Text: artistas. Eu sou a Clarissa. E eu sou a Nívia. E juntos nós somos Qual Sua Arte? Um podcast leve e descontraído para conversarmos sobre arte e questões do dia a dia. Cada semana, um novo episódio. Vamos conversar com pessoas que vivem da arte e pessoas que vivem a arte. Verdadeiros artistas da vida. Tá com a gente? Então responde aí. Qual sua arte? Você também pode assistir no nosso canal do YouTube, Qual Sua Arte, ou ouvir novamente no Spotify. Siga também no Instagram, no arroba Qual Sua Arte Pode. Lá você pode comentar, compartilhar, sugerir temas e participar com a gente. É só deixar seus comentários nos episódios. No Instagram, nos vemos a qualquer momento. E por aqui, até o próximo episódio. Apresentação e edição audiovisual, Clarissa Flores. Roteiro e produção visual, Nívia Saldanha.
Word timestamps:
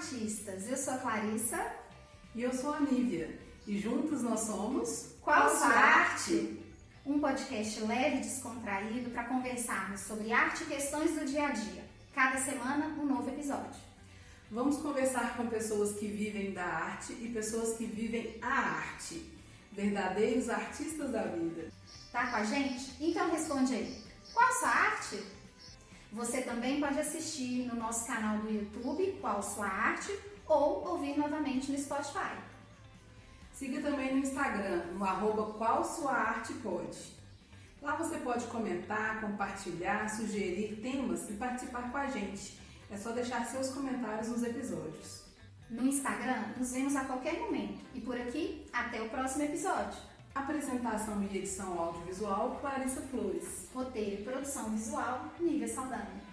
artistas. 0.00 0.66
Eu 0.66 0.76
sou 0.78 0.94
a 0.94 0.98
Clarissa. 0.98 1.72
E 2.34 2.42
eu 2.42 2.52
sou 2.54 2.72
a 2.72 2.80
Nívia. 2.80 3.38
E 3.66 3.78
juntos 3.78 4.22
nós 4.22 4.40
somos 4.40 5.14
Qual 5.20 5.50
Sua 5.54 5.68
Arte? 5.68 6.58
Um 7.04 7.20
podcast 7.20 7.80
leve 7.82 8.16
e 8.16 8.20
descontraído 8.20 9.10
para 9.10 9.24
conversarmos 9.24 10.00
sobre 10.00 10.32
arte 10.32 10.62
e 10.62 10.66
questões 10.66 11.18
do 11.18 11.26
dia 11.26 11.48
a 11.48 11.50
dia. 11.50 11.84
Cada 12.14 12.38
semana, 12.38 12.86
um 12.98 13.04
novo 13.04 13.28
episódio. 13.28 13.80
Vamos 14.50 14.78
conversar 14.78 15.36
com 15.36 15.46
pessoas 15.48 15.98
que 15.98 16.06
vivem 16.06 16.52
da 16.52 16.64
arte 16.64 17.12
e 17.12 17.28
pessoas 17.28 17.76
que 17.76 17.84
vivem 17.84 18.38
a 18.40 18.48
arte. 18.48 19.22
Verdadeiros 19.72 20.48
artistas 20.48 21.10
da 21.10 21.24
vida. 21.24 21.70
Tá 22.10 22.26
com 22.28 22.36
a 22.36 22.44
gente? 22.44 22.92
Então 23.00 23.30
responde 23.30 23.74
aí. 23.74 24.02
Qual 24.32 24.52
sua 24.54 24.68
arte? 24.68 25.22
Você 26.12 26.42
também 26.42 26.80
pode 26.80 26.98
assistir 26.98 27.66
no 27.66 27.76
nosso 27.76 28.06
canal 28.06 28.38
do 28.38 28.50
YouTube, 28.50 29.18
Qual 29.20 29.42
Sua 29.42 29.66
Arte, 29.66 30.18
ou 30.46 30.86
ouvir 30.88 31.16
novamente 31.16 31.70
no 31.70 31.78
Spotify. 31.78 32.36
Siga 33.52 33.80
também 33.80 34.14
no 34.14 34.18
Instagram, 34.18 34.86
no 34.94 35.04
arroba 35.04 35.52
Qual 35.52 35.84
Sua 35.84 36.12
Arte 36.12 36.52
Pode. 36.54 36.98
Lá 37.80 37.94
você 37.94 38.18
pode 38.18 38.44
comentar, 38.46 39.20
compartilhar, 39.20 40.08
sugerir 40.08 40.80
temas 40.82 41.30
e 41.30 41.34
participar 41.34 41.90
com 41.90 41.96
a 41.96 42.06
gente. 42.08 42.58
É 42.90 42.96
só 42.96 43.12
deixar 43.12 43.46
seus 43.46 43.70
comentários 43.70 44.28
nos 44.28 44.42
episódios. 44.42 45.22
No 45.70 45.86
Instagram, 45.86 46.54
nos 46.56 46.72
vemos 46.72 46.96
a 46.96 47.04
qualquer 47.04 47.38
momento. 47.38 47.80
E 47.94 48.00
por 48.00 48.20
aqui, 48.20 48.66
até 48.72 49.00
o 49.00 49.08
próximo 49.08 49.44
episódio. 49.44 49.96
Apresentação 50.34 51.22
e 51.22 51.38
edição 51.38 51.78
audiovisual, 51.78 52.58
Clarissa 52.60 53.00
Flores. 53.02 53.68
Roteiro 53.90 54.20
e 54.20 54.24
produção 54.24 54.70
visual, 54.70 55.34
Nívia 55.40 55.66
Saldanha. 55.66 56.29